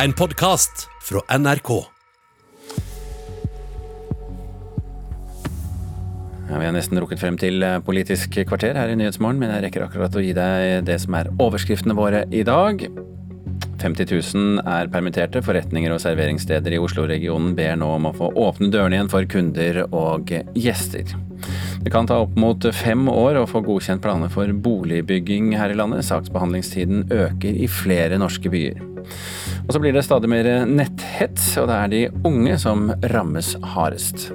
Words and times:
En 0.00 0.12
podkast 0.12 0.88
fra 1.02 1.20
NRK. 1.38 1.70
Ja, 6.50 6.58
vi 6.58 6.64
har 6.64 6.72
nesten 6.72 7.00
rukket 7.00 7.20
frem 7.20 7.36
til 7.36 7.60
eh, 7.60 7.76
Politisk 7.84 8.38
kvarter 8.48 8.78
her 8.80 8.88
i 8.88 8.96
Nyhetsmorgen, 8.96 9.36
men 9.42 9.52
jeg 9.52 9.66
rekker 9.66 9.84
akkurat 9.84 10.16
å 10.16 10.22
gi 10.24 10.32
deg 10.36 10.86
det 10.88 10.96
som 11.02 11.16
er 11.18 11.28
overskriftene 11.36 11.96
våre 11.98 12.22
i 12.32 12.40
dag. 12.48 12.86
50 13.82 14.08
000 14.08 14.64
er 14.64 14.88
permitterte. 14.92 15.42
Forretninger 15.44 15.92
og 15.92 16.00
serveringssteder 16.00 16.72
i 16.72 16.80
Oslo-regionen 16.80 17.52
ber 17.58 17.76
nå 17.76 17.90
om 17.98 18.08
å 18.08 18.14
få 18.16 18.30
åpne 18.46 18.72
dørene 18.72 18.96
igjen 18.96 19.12
for 19.12 19.28
kunder 19.28 19.82
og 19.90 20.32
gjester. 20.56 21.12
Det 21.84 21.92
kan 21.92 22.08
ta 22.08 22.22
opp 22.24 22.32
mot 22.40 22.64
fem 22.78 23.04
år 23.12 23.42
å 23.42 23.48
få 23.50 23.60
godkjent 23.66 24.00
planer 24.04 24.32
for 24.32 24.48
boligbygging 24.64 25.52
her 25.58 25.74
i 25.74 25.76
landet. 25.76 26.06
Saksbehandlingstiden 26.08 27.10
øker 27.12 27.60
i 27.60 27.68
flere 27.68 28.20
norske 28.22 28.52
byer. 28.52 28.80
Og 29.66 29.74
så 29.74 29.80
blir 29.82 29.94
det 29.94 30.04
stadig 30.06 30.30
mer 30.30 30.48
netthets, 30.68 31.52
og 31.60 31.68
det 31.70 31.76
er 31.76 31.92
de 31.92 32.02
unge 32.28 32.56
som 32.60 32.90
rammes 33.12 33.54
hardest. 33.74 34.32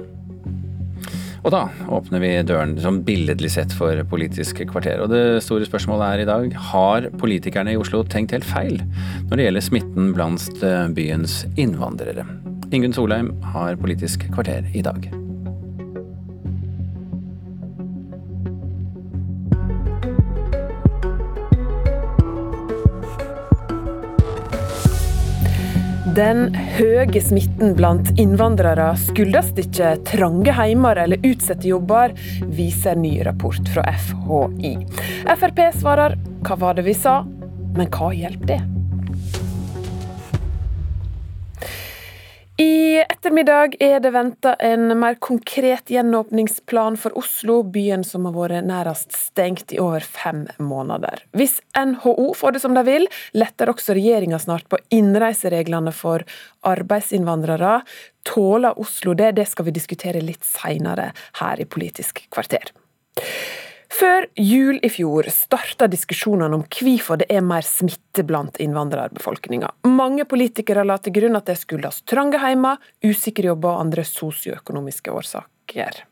Og 1.44 1.52
da 1.54 1.60
åpner 1.94 2.22
vi 2.22 2.30
døren 2.44 2.74
som 2.82 3.02
billedlig 3.06 3.52
sett 3.54 3.72
for 3.76 4.00
Politisk 4.10 4.64
kvarter. 4.72 5.00
Og 5.04 5.12
det 5.12 5.40
store 5.46 5.68
spørsmålet 5.68 6.08
er 6.08 6.24
i 6.24 6.28
dag 6.28 6.58
har 6.72 7.08
politikerne 7.20 7.72
i 7.72 7.78
Oslo 7.80 8.02
tenkt 8.04 8.34
helt 8.36 8.48
feil 8.48 8.82
når 9.28 9.36
det 9.36 9.46
gjelder 9.46 9.68
smitten 9.68 10.12
blant 10.16 10.66
byens 10.98 11.40
innvandrere? 11.56 12.26
Ingunn 12.74 12.96
Solheim 12.96 13.32
har 13.54 13.78
Politisk 13.80 14.28
kvarter 14.34 14.66
i 14.76 14.84
dag. 14.84 15.08
Den 26.16 26.54
høye 26.76 27.20
smitten 27.20 27.74
blant 27.76 28.14
innvandrere 28.20 28.92
skyldes 29.02 29.50
ikke 29.60 29.90
trange 30.08 30.54
heimer 30.56 31.00
eller 31.02 31.20
utsatte 31.26 31.68
jobber, 31.68 32.14
viser 32.54 32.96
ny 32.96 33.18
rapport 33.26 33.68
fra 33.74 33.84
FHI. 34.06 34.72
Frp 35.28 35.62
svarer 35.76 36.16
hva 36.46 36.58
var 36.62 36.78
det 36.78 36.86
vi 36.88 36.96
sa, 36.96 37.20
men 37.76 37.92
hva 37.92 38.12
hjelper 38.16 38.54
det? 38.54 38.77
I 42.58 42.98
ettermiddag 42.98 43.76
er 43.78 44.00
det 44.02 44.10
venta 44.10 44.56
en 44.66 44.90
mer 44.98 45.14
konkret 45.22 45.92
gjenåpningsplan 45.94 46.96
for 46.98 47.14
Oslo, 47.20 47.60
byen 47.62 48.02
som 48.02 48.24
har 48.26 48.34
vært 48.34 48.66
nærmest 48.66 49.14
stengt 49.14 49.70
i 49.76 49.78
over 49.78 50.02
fem 50.02 50.40
måneder. 50.58 51.22
Hvis 51.38 51.60
NHO 51.78 52.32
får 52.34 52.56
det 52.56 52.62
som 52.64 52.74
de 52.74 52.82
vil, 52.88 53.06
letter 53.38 53.70
også 53.70 53.94
regjeringa 53.94 54.42
snart 54.42 54.66
på 54.66 54.80
innreisereglene 54.90 55.94
for 55.94 56.26
arbeidsinnvandrere. 56.66 57.76
Tåler 58.26 58.82
Oslo 58.82 59.14
det? 59.14 59.36
Det 59.38 59.46
skal 59.46 59.70
vi 59.70 59.78
diskutere 59.78 60.24
litt 60.24 60.42
seinere 60.42 61.12
her 61.38 61.62
i 61.62 61.68
Politisk 61.78 62.24
kvarter. 62.34 62.74
Før 63.88 64.26
jul 64.36 64.76
i 64.84 64.90
fjor 64.92 65.30
starta 65.32 65.88
diskusjonene 65.88 66.58
om 66.58 66.64
hvorfor 66.68 67.22
det 67.22 67.28
er 67.32 67.44
mer 67.44 67.64
smitte 67.64 68.24
blant 68.28 68.60
innvandrerbefolkninga. 68.60 69.70
Mange 69.88 70.26
politikere 70.28 70.84
la 70.84 70.98
til 71.00 71.16
grunn 71.16 71.38
at 71.38 71.48
det 71.48 71.56
skyldes 71.62 72.02
trange 72.08 72.40
heimer, 72.42 72.76
usikre 73.04 73.48
jobber 73.48 73.72
og 73.72 73.86
andre 73.86 74.04
sosioøkonomiske 74.04 75.14
årsaker. 75.14 76.04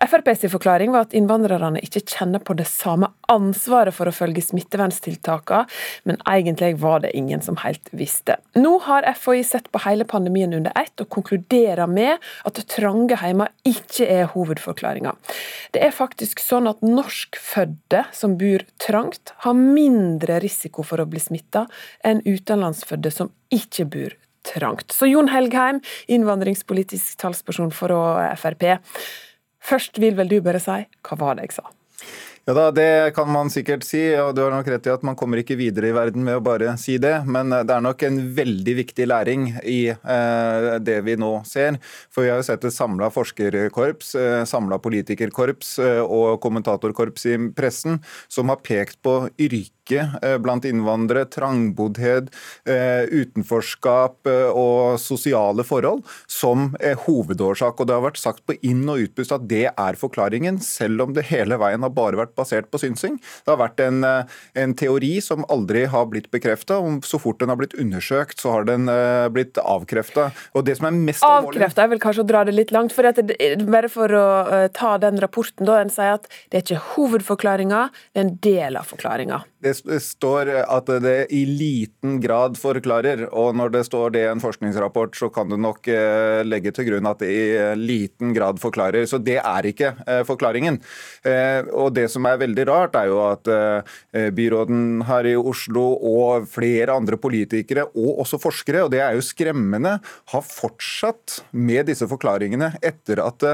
Frp 0.00 0.36
sin 0.36 0.50
forklaring 0.50 0.92
var 0.94 1.04
at 1.04 1.14
innvandrerne 1.14 1.82
ikke 1.84 2.00
kjenner 2.08 2.40
på 2.40 2.54
det 2.56 2.64
samme 2.70 3.10
ansvaret 3.28 3.92
for 3.92 4.08
å 4.08 4.14
følge 4.14 4.42
smitteverntiltakene, 4.46 5.66
men 6.08 6.16
egentlig 6.24 6.72
var 6.80 7.02
det 7.04 7.12
ingen 7.16 7.44
som 7.44 7.58
helt 7.60 7.92
visste. 7.92 8.38
Nå 8.56 8.78
har 8.86 9.04
FHI 9.12 9.44
sett 9.44 9.68
på 9.68 9.82
hele 9.84 10.06
pandemien 10.08 10.56
under 10.56 10.72
ett 10.80 11.04
og 11.04 11.10
konkluderer 11.12 11.90
med 11.90 12.16
at 12.48 12.62
trange 12.72 13.20
heimer 13.20 13.52
ikke 13.68 14.08
er 14.08 14.32
hovedforklaringa. 14.32 15.12
Det 15.76 15.84
er 15.84 15.92
faktisk 15.94 16.40
sånn 16.40 16.70
at 16.70 16.80
norskfødte 16.80 18.06
som 18.16 18.38
bor 18.40 18.64
trangt, 18.80 19.34
har 19.44 19.58
mindre 19.58 20.40
risiko 20.40 20.86
for 20.86 21.04
å 21.04 21.08
bli 21.10 21.20
smitta 21.20 21.66
enn 22.00 22.24
utenlandsfødte 22.24 23.12
som 23.12 23.34
ikke 23.52 23.90
bor 23.92 24.16
trangt. 24.48 24.94
Så 24.96 25.10
Jon 25.10 25.28
Helgheim, 25.28 25.84
innvandringspolitisk 26.08 27.18
talsperson 27.20 27.74
for 27.74 27.92
Frp. 28.40 28.80
Først 29.60 30.00
vil 30.00 30.16
vel 30.18 30.32
du 30.32 30.40
bare 30.44 30.62
si 30.62 30.82
hva 31.06 31.20
var 31.20 31.38
det 31.38 31.50
jeg 31.50 31.60
sa? 31.60 31.70
Ja 32.48 32.54
da, 32.56 32.70
Det 32.70 33.12
kan 33.14 33.28
man 33.30 33.50
sikkert 33.52 33.84
si, 33.84 34.00
og 34.18 34.32
du 34.34 34.40
har 34.42 34.50
nok 34.50 34.66
rett 34.72 34.86
i 34.88 34.90
at 34.90 35.04
man 35.06 35.14
kommer 35.18 35.42
ikke 35.42 35.58
videre 35.60 35.90
i 35.90 35.94
verden 35.94 36.24
med 36.24 36.38
å 36.38 36.42
bare 36.42 36.72
si 36.80 36.96
det. 36.98 37.12
Men 37.28 37.52
det 37.52 37.70
er 37.70 37.84
nok 37.84 38.02
en 38.08 38.16
veldig 38.34 38.74
viktig 38.80 39.06
læring 39.06 39.44
i 39.60 39.92
eh, 39.92 40.68
det 40.80 40.96
vi 41.06 41.18
nå 41.20 41.34
ser. 41.46 41.76
For 42.10 42.24
vi 42.24 42.32
har 42.32 42.40
jo 42.40 42.48
sett 42.48 42.64
et 42.64 42.74
samla 42.74 43.10
forskerkorps, 43.14 44.14
eh, 44.18 44.40
samla 44.48 44.80
politikerkorps 44.82 45.76
eh, 45.84 46.00
og 46.00 46.40
kommentatorkorps 46.42 47.28
i 47.30 47.36
pressen 47.54 48.00
som 48.26 48.50
har 48.50 48.64
pekt 48.64 48.98
på 49.04 49.20
yrket 49.36 49.76
Eh, 49.98 50.38
blant 50.38 50.64
innvandrere, 50.64 51.24
trangboddhet, 51.24 52.30
eh, 52.68 53.04
utenforskap 53.10 54.26
eh, 54.26 54.48
og 54.50 55.00
sosiale 55.00 55.64
forhold 55.66 56.04
som 56.30 56.70
hovedårsak. 57.06 57.80
Og 57.80 57.86
Det 57.86 57.94
har 57.94 58.04
vært 58.04 58.20
sagt 58.20 58.44
på 58.46 58.56
inn- 58.62 58.88
og 58.88 59.00
utpust 59.04 59.32
at 59.32 59.46
det 59.48 59.66
er 59.70 59.98
forklaringen, 59.98 60.60
selv 60.62 61.02
om 61.02 61.14
det 61.14 61.26
hele 61.30 61.58
veien 61.58 61.82
har 61.82 61.90
bare 61.90 62.18
vært 62.18 62.34
basert 62.34 62.70
på 62.70 62.80
synsing. 62.80 63.18
Det 63.18 63.50
har 63.50 63.60
vært 63.60 63.80
en, 63.80 64.04
en 64.04 64.74
teori 64.74 65.20
som 65.22 65.44
aldri 65.48 65.86
har 65.86 66.06
blitt 66.06 66.30
bekrefta. 66.30 66.80
Så 67.02 67.20
fort 67.20 67.40
den 67.40 67.48
har 67.48 67.56
blitt 67.56 67.74
undersøkt, 67.74 68.40
så 68.40 68.52
har 68.52 68.64
den 68.68 68.86
blitt 69.32 69.58
avkrefta. 69.60 70.30
Er 70.54 70.60
Avkrefta 71.30 71.84
er 71.84 71.92
vel 71.92 72.02
kanskje 72.02 72.24
å 72.24 72.28
dra 72.28 72.44
det 72.44 72.54
litt 72.54 72.72
langt. 72.72 72.92
for 72.92 73.02
det, 73.02 73.66
Bare 73.66 73.88
for 73.88 74.08
å 74.08 74.68
ta 74.72 74.96
den 74.98 75.20
rapporten, 75.20 75.66
da, 75.66 75.80
en 75.80 75.90
sier 75.90 76.18
at 76.18 76.28
det 76.50 76.60
er 76.60 76.66
ikke 76.66 76.84
hovedforklaringa, 76.94 77.88
det 78.14 78.20
er 78.20 78.26
en 78.26 78.36
del 78.42 78.76
av 78.80 78.90
forklaringa. 78.90 79.42
Det 79.60 79.74
står 80.00 80.48
at 80.62 80.88
det 81.04 81.26
i 81.36 81.42
liten 81.44 82.16
grad 82.22 82.56
forklarer, 82.56 83.26
og 83.28 83.52
når 83.58 83.74
det 83.74 83.82
står 83.84 84.14
det 84.14 84.22
i 84.24 84.30
en 84.30 84.40
forskningsrapport, 84.40 85.18
så 85.18 85.28
kan 85.32 85.50
du 85.52 85.58
nok 85.60 85.88
eh, 85.92 86.40
legge 86.46 86.72
til 86.72 86.86
grunn 86.88 87.08
at 87.10 87.20
det 87.20 87.28
i 87.28 87.42
liten 87.76 88.32
grad 88.32 88.60
forklarer. 88.62 89.04
Så 89.10 89.20
det 89.20 89.36
er 89.42 89.68
ikke 89.68 89.92
eh, 90.06 90.22
forklaringen. 90.24 90.80
Eh, 91.28 91.68
og 91.76 91.92
det 91.98 92.06
som 92.12 92.24
er 92.30 92.40
veldig 92.40 92.66
rart, 92.70 92.96
er 92.96 93.10
jo 93.10 93.20
at 93.26 93.48
byråden 94.34 95.02
her 95.06 95.26
i 95.28 95.34
Oslo 95.36 95.82
og 96.08 96.46
flere 96.50 96.96
andre 96.96 97.18
politikere, 97.20 97.84
og 97.92 98.22
også 98.24 98.40
forskere, 98.40 98.86
og 98.86 98.94
det 98.94 99.02
er 99.04 99.16
jo 99.16 99.24
skremmende, 99.24 99.98
har 100.32 100.46
fortsatt 100.46 101.40
med 101.52 101.90
disse 101.90 102.08
forklaringene 102.08 102.72
etter 102.84 103.20
at 103.22 103.44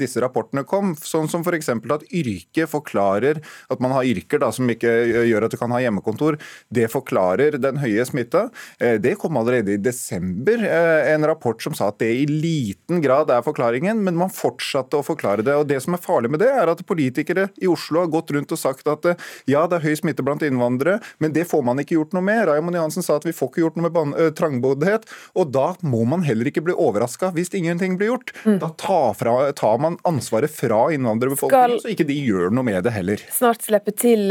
disse 0.00 0.20
rapportene 0.22 0.64
kom. 0.68 0.94
Sånn 0.96 1.28
som 1.30 1.44
f.eks. 1.44 1.70
at 1.72 2.06
yrke 2.08 2.66
forklarer 2.70 3.42
at 3.72 3.82
man 3.82 3.94
har 3.96 4.08
yrker 4.08 4.40
da, 4.42 4.50
som 4.54 4.68
ikke 4.70 5.25
gjør 5.30 5.46
at 5.46 5.54
du 5.54 5.58
kan 5.60 5.72
ha 5.74 5.80
hjemmekontor. 5.82 6.38
Det 6.68 6.88
forklarer 6.92 7.58
den 7.60 7.80
høye 7.82 8.04
smitta. 8.06 8.46
Eh, 8.80 8.96
det 9.02 9.16
kom 9.20 9.36
allerede 9.36 9.74
i 9.74 9.80
desember 9.80 10.62
eh, 10.64 11.12
en 11.12 11.26
rapport 11.28 11.60
som 11.62 11.74
sa 11.76 11.90
at 11.92 12.00
det 12.02 12.12
i 12.22 12.26
liten 12.30 13.02
grad 13.04 13.30
er 13.32 13.44
forklaringen, 13.46 14.02
men 14.04 14.18
man 14.18 14.32
fortsatte 14.32 14.98
å 14.98 15.06
forklare 15.06 15.44
det. 15.46 15.56
Og 15.56 15.66
Det 15.70 15.80
som 15.84 15.96
er 15.96 16.02
farlig 16.02 16.32
med 16.32 16.42
det, 16.44 16.50
er 16.52 16.72
at 16.72 16.84
politikere 16.86 17.48
i 17.62 17.70
Oslo 17.70 18.02
har 18.04 18.12
gått 18.12 18.32
rundt 18.36 18.54
og 18.54 18.60
sagt 18.60 18.88
at 18.90 19.10
eh, 19.10 19.26
ja, 19.50 19.66
det 19.66 19.80
er 19.80 19.88
høy 19.88 19.98
smitte 19.98 20.24
blant 20.26 20.44
innvandrere, 20.46 21.00
men 21.22 21.34
det 21.36 21.46
får 21.50 21.64
man 21.66 21.82
ikke 21.82 21.98
gjort 21.98 22.16
noe 22.16 22.24
med. 22.26 22.46
Raymond 22.50 22.78
Johansen 22.78 23.06
sa 23.06 23.18
at 23.20 23.26
vi 23.26 23.34
får 23.36 23.52
ikke 23.52 23.64
gjort 23.64 23.80
noe 23.80 23.90
med 23.90 24.36
trangboddhet. 24.36 25.06
Og 25.36 25.50
da 25.54 25.68
må 25.86 26.04
man 26.08 26.24
heller 26.26 26.48
ikke 26.50 26.64
bli 26.66 26.74
overraska 26.76 27.32
hvis 27.36 27.52
ingenting 27.56 27.96
blir 27.98 28.12
gjort. 28.12 28.32
Mm. 28.44 28.58
Da 28.62 28.70
tar, 28.78 29.14
fra, 29.18 29.36
tar, 29.56 29.78
man 29.82 29.98
ansvaret 30.08 30.52
fra 30.52 30.86
innvandrerbefolkningen, 30.94 31.82
så 31.82 31.92
ikke 31.92 32.06
de 32.08 32.16
gjør 32.20 32.54
noe 32.54 32.66
med 32.66 32.82
det 32.86 32.94
heller. 32.94 33.22
Snart 33.32 33.64
slippe 33.66 33.94
til 33.96 34.30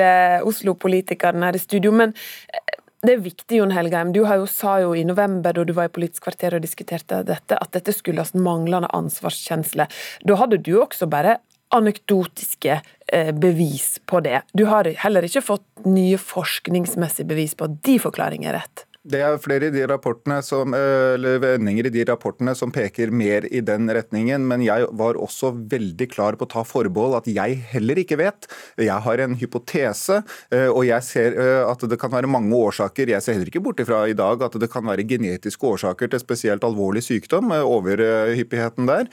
Oslo-politikerne 0.86 1.46
her 1.46 1.56
i 1.56 1.60
studio, 1.60 1.92
men 1.92 2.14
eh, 2.54 2.82
det 3.06 3.14
er 3.14 3.22
viktig, 3.22 3.58
Jon 3.60 3.72
Helgheim. 3.72 4.14
Du 4.14 4.24
jo, 4.24 4.46
sa 4.48 4.80
jo 4.82 4.96
i 4.96 5.04
november 5.06 5.54
da 5.54 5.64
du 5.64 5.74
var 5.74 5.90
i 5.90 5.94
Politisk 5.94 6.24
kvarter 6.24 6.56
og 6.56 6.64
diskuterte 6.64 7.24
dette, 7.24 7.58
at 7.58 7.72
dette 7.74 7.94
skyldes 7.94 8.34
manglende 8.34 8.90
ansvarskjensle. 8.94 9.88
Da 10.26 10.38
hadde 10.40 10.58
du 10.58 10.80
også 10.82 11.08
bare 11.08 11.40
anekdotiske 11.76 12.80
eh, 13.08 13.32
bevis 13.34 14.00
på 14.06 14.22
det. 14.26 14.42
Du 14.54 14.66
har 14.66 14.88
heller 15.04 15.26
ikke 15.26 15.44
fått 15.44 15.86
nye 15.86 16.18
forskningsmessige 16.18 17.28
bevis 17.28 17.56
på 17.58 17.68
at 17.68 17.78
de 17.86 17.98
forklaringene 18.02 18.54
er 18.54 18.62
rett. 18.62 18.85
Det 19.06 19.20
er 19.22 19.36
flere 19.38 19.68
i 19.70 19.74
de 19.74 19.84
rapportene 19.86 20.40
som, 20.42 20.74
eller 20.74 21.38
vendinger 21.44 21.86
i 21.86 21.94
de 21.94 22.06
rapportene 22.10 22.56
som 22.58 22.72
peker 22.74 23.12
mer 23.14 23.46
i 23.54 23.60
den 23.62 23.86
retningen, 23.94 24.42
men 24.50 24.64
jeg 24.66 24.88
var 24.98 25.20
også 25.22 25.52
veldig 25.70 26.08
klar 26.10 26.38
på 26.40 26.48
å 26.48 26.50
ta 26.50 26.64
forbehold 26.66 27.20
at 27.20 27.30
jeg 27.30 27.60
heller 27.70 28.02
ikke 28.02 28.18
vet. 28.18 28.48
Jeg 28.82 28.98
har 29.06 29.22
en 29.22 29.36
hypotese, 29.38 30.24
eh, 30.50 30.66
og 30.72 30.88
jeg 30.88 31.06
ser 31.06 31.38
eh, 31.38 31.62
at 31.70 31.86
det 31.86 32.00
kan 32.02 32.14
være 32.16 32.32
mange 32.32 32.58
årsaker. 32.58 33.12
Jeg 33.14 33.22
ser 33.22 33.38
heller 33.38 33.52
ikke 33.52 33.62
bort 33.68 33.84
ifra 33.84 34.02
i 34.10 34.18
dag 34.18 34.42
at 34.48 34.58
det 34.58 34.72
kan 34.74 34.88
være 34.90 35.06
genetiske 35.06 35.70
årsaker 35.70 36.10
til 36.10 36.24
spesielt 36.24 36.66
alvorlig 36.66 37.06
sykdom, 37.06 37.54
eh, 37.54 37.62
overhyppigheten 37.76 38.90
der. 38.90 39.06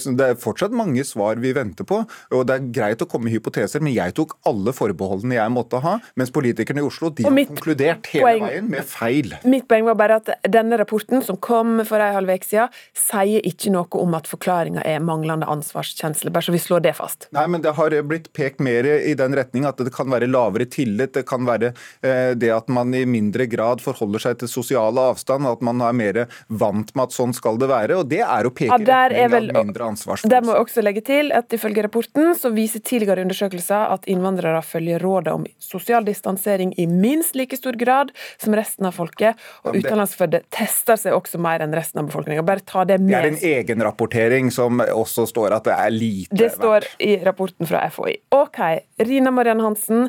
Så 0.00 0.10
det 0.18 0.26
er 0.26 0.40
fortsatt 0.40 0.74
mange 0.74 1.04
svar 1.06 1.38
vi 1.42 1.52
venter 1.54 1.86
på, 1.86 2.00
og 2.34 2.44
det 2.48 2.56
er 2.56 2.68
greit 2.74 3.02
å 3.04 3.08
komme 3.10 3.28
med 3.28 3.36
hypoteser, 3.36 3.82
men 3.84 3.94
jeg 3.94 4.16
tok 4.18 4.34
alle 4.48 4.74
forbeholdene 4.74 5.38
jeg 5.38 5.54
måtte 5.54 5.78
ha, 5.84 5.96
mens 6.18 6.32
politikerne 6.34 6.82
i 6.82 6.86
Oslo 6.86 7.12
de 7.14 7.26
har 7.28 7.38
konkludert 7.52 8.10
hele 8.10 8.34
veien 8.42 8.68
med 8.72 8.86
feil 8.88 9.03
feil. 9.04 9.34
Mitt 9.44 9.68
poeng 9.68 9.86
var 9.88 9.98
bare 9.98 10.18
at 10.20 10.30
denne 10.50 10.78
rapporten 10.80 11.22
som 11.24 11.38
kom 11.42 11.78
for 11.86 12.02
en 12.02 12.16
halv 12.18 12.34
uke 12.34 12.48
siden, 12.48 12.72
sier 12.96 13.44
ikke 13.46 13.72
noe 13.74 14.00
om 14.00 14.16
at 14.16 14.28
forklaringa 14.30 14.84
er 14.88 15.02
manglende 15.04 15.48
ansvarskjensle, 15.50 16.32
bare 16.34 16.48
så 16.48 16.54
vi 16.54 16.62
slår 16.62 16.84
det 16.86 16.94
fast. 16.98 17.28
Nei, 17.36 17.46
men 17.50 17.64
det 17.64 17.74
har 17.78 17.94
blitt 18.08 18.30
pekt 18.36 18.62
mer 18.64 18.86
i 18.86 19.14
den 19.18 19.36
retning 19.36 19.66
at 19.68 19.80
det 19.80 19.92
kan 19.94 20.10
være 20.12 20.28
lavere 20.30 20.66
tillit. 20.70 21.14
Det 21.14 21.24
kan 21.28 21.46
være 21.48 21.72
eh, 22.04 22.32
det 22.38 22.50
at 22.54 22.70
man 22.72 22.94
i 22.94 23.04
mindre 23.08 23.46
grad 23.50 23.82
forholder 23.84 24.26
seg 24.26 24.40
til 24.42 24.50
sosiale 24.50 25.08
avstand, 25.12 25.48
at 25.48 25.64
man 25.64 25.82
er 25.84 25.96
mer 25.96 26.20
vant 26.48 26.94
med 26.94 27.08
at 27.08 27.16
sånn 27.16 27.34
skal 27.36 27.58
det 27.60 27.68
være. 27.70 28.00
og 28.00 28.10
Det 28.10 28.22
er 28.24 28.48
å 28.48 28.52
peke 28.54 28.72
Ja, 28.74 29.04
retning 29.10 29.32
vel, 29.34 29.50
av 29.52 29.68
mindre 29.68 29.90
ansvarsfølelse. 29.92 30.32
Der 30.32 30.44
må 30.44 30.54
jeg 30.54 30.66
også 30.66 30.84
legge 30.84 31.04
til 31.04 31.32
at 31.34 31.52
Ifølge 31.54 31.84
rapporten 31.86 32.32
så 32.34 32.50
viser 32.50 32.82
tidligere 32.82 33.22
undersøkelser 33.22 33.92
at 33.94 34.08
innvandrere 34.10 34.58
følger 34.66 34.98
rådet 35.02 35.34
om 35.36 35.44
sosial 35.62 36.06
distansering 36.06 36.72
i 36.80 36.86
minst 36.90 37.36
like 37.38 37.56
stor 37.56 37.78
grad 37.78 38.10
som 38.42 38.56
resten 38.58 38.88
av 38.88 38.93
folket. 38.94 39.40
Og 39.64 39.76
utenlandsfødte 39.80 40.40
tester 40.54 40.96
seg 41.00 41.16
også 41.16 41.40
mer 41.42 41.64
enn 41.64 41.74
resten 41.76 42.00
av 42.02 42.08
befolkninga. 42.08 42.44
Bare 42.46 42.62
ta 42.64 42.84
det 42.88 43.00
Det 43.04 43.14
er 43.18 43.28
en 43.28 43.34
med. 43.36 43.42
egenrapportering 43.42 44.50
som 44.54 44.80
også 44.84 45.26
står 45.30 45.56
at 45.58 45.64
det 45.68 45.74
er 45.76 45.90
lite 45.94 46.38
Det 46.38 46.50
står 46.54 46.86
i 47.04 47.16
rapporten 47.26 47.66
fra 47.68 47.84
FHI. 47.90 48.16
OK. 48.38 48.60
Rina 49.04 49.30
Mariann 49.34 49.60
Hansen, 49.64 50.08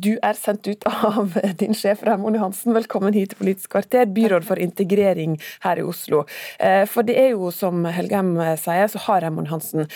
du 0.00 0.10
er 0.22 0.36
sendt 0.38 0.66
ut 0.68 0.84
av 0.88 1.36
din 1.60 1.74
sjef 1.76 2.02
Raymond 2.06 2.36
Johansen. 2.38 2.74
Velkommen 2.76 3.14
hit 3.16 3.34
til 3.34 3.40
Politisk 3.42 3.70
kvarter, 3.76 4.06
byråd 4.08 4.46
for 4.48 4.58
integrering 4.62 5.36
her 5.64 5.80
i 5.80 5.86
Oslo. 5.86 6.24
Eh, 6.58 6.84
For 6.88 7.02
det 7.06 7.16
er 7.20 7.30
jo, 7.36 7.50
som 7.54 7.84
Helgem 7.84 8.34
sier, 8.58 8.88
så 8.90 8.98
har 9.08 9.22
Raymond 9.26 9.50
Hansen 9.52 9.86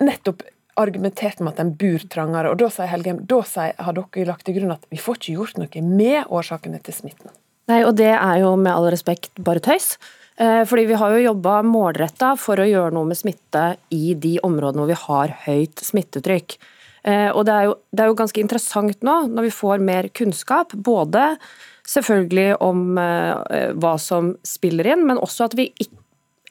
nettopp 0.00 0.42
argumentert 0.82 1.40
med 1.40 1.54
at 1.54 1.60
de 1.62 1.76
bor 1.82 2.06
trangere. 2.12 2.52
Og 2.52 2.60
da 2.60 2.70
sier 2.72 2.90
Helgheim, 2.90 3.20
da 3.28 3.42
sier, 3.46 3.76
har 3.78 3.96
dere 3.96 4.26
lagt 4.28 4.46
til 4.48 4.56
grunn 4.58 4.74
at 4.74 4.88
vi 4.92 5.00
får 5.00 5.20
ikke 5.20 5.36
gjort 5.36 5.60
noe 5.60 5.84
med 5.86 6.32
årsakene 6.32 6.80
til 6.84 6.96
smitten. 6.96 7.34
Nei, 7.70 7.84
og 7.86 7.94
det 8.00 8.10
er 8.16 8.40
jo 8.42 8.56
med 8.58 8.72
all 8.72 8.88
respekt 8.90 9.30
bare 9.46 9.62
tøys. 9.62 9.94
Eh, 10.40 10.64
Fordi 10.66 10.86
vi 10.88 10.98
har 10.98 11.14
jo 11.14 11.24
jobba 11.28 11.60
målretta 11.66 12.32
for 12.40 12.60
å 12.60 12.68
gjøre 12.68 12.94
noe 12.96 13.08
med 13.10 13.18
smitte 13.20 13.74
i 13.94 14.14
de 14.18 14.38
områdene 14.46 14.82
hvor 14.82 14.90
vi 14.90 15.00
har 15.04 15.34
høyt 15.46 15.84
smittetrykk. 15.84 16.56
Eh, 17.04 17.28
Og 17.30 17.44
det 17.46 17.54
er, 17.54 17.68
jo, 17.68 17.76
det 17.92 18.04
er 18.04 18.10
jo 18.10 18.18
ganske 18.18 18.42
interessant 18.42 19.06
nå, 19.06 19.16
når 19.28 19.48
vi 19.48 19.54
får 19.54 19.84
mer 19.84 20.08
kunnskap, 20.16 20.72
både 20.74 21.36
selvfølgelig 21.90 22.60
om 22.64 22.98
eh, 22.98 23.70
hva 23.76 23.94
som 23.98 24.34
spiller 24.46 24.92
inn, 24.94 25.06
men 25.06 25.20
også 25.20 25.48
at 25.50 25.56
vi 25.58 25.70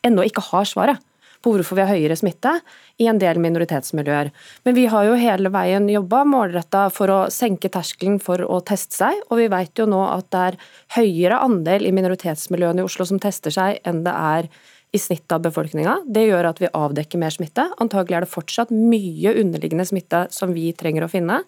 ennå 0.05 0.23
ikke 0.27 0.45
har 0.51 0.67
svaret 0.67 1.05
på 1.43 1.53
hvorfor 1.53 1.77
vi 1.77 1.83
har 1.85 1.93
høyere 1.95 2.17
smitte 2.19 2.55
i 2.99 3.07
en 3.07 3.19
del 3.21 3.39
minoritetsmiljøer. 3.41 4.31
Men 4.65 4.75
vi 4.75 4.87
har 4.91 5.07
jo 5.07 5.19
hele 5.19 5.51
veien 5.53 5.87
jobba 5.91 6.25
målretta 6.27 6.87
for 6.93 7.13
å 7.13 7.19
senke 7.33 7.71
terskelen 7.71 8.19
for 8.23 8.43
å 8.43 8.59
teste 8.65 8.99
seg, 8.99 9.21
og 9.29 9.39
vi 9.39 9.47
vet 9.51 9.79
jo 9.79 9.87
nå 9.89 10.01
at 10.09 10.27
det 10.33 10.43
er 10.49 10.59
høyere 10.97 11.39
andel 11.45 11.87
i 11.87 11.95
minoritetsmiljøene 11.95 12.83
i 12.83 12.89
Oslo 12.89 13.07
som 13.07 13.21
tester 13.23 13.55
seg, 13.55 13.79
enn 13.87 14.03
det 14.07 14.15
er 14.15 14.51
i 14.89 14.97
snitt 14.97 15.29
av 15.31 15.43
befolkninga. 15.45 15.99
Det 16.09 16.23
gjør 16.25 16.49
at 16.49 16.59
vi 16.61 16.71
avdekker 16.73 17.21
mer 17.21 17.33
smitte. 17.33 17.67
Antagelig 17.83 18.17
er 18.17 18.25
det 18.25 18.31
fortsatt 18.31 18.71
mye 18.73 19.35
underliggende 19.37 19.85
smitte 19.85 20.23
som 20.33 20.55
vi 20.55 20.71
trenger 20.73 21.05
å 21.05 21.11
finne. 21.11 21.43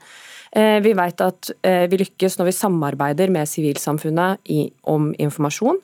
Eh, 0.51 0.77
Vi 0.83 0.93
vet 0.93 1.23
at 1.25 1.49
eh, 1.65 1.87
vi 1.89 1.97
lykkes 2.03 2.37
når 2.37 2.51
vi 2.51 2.57
samarbeider 2.59 3.33
med 3.33 3.49
sivilsamfunnet 3.49 4.45
om 4.83 5.09
informasjon. 5.17 5.81